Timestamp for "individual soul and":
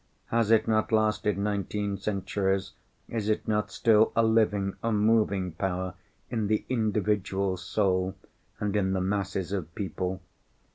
6.69-8.75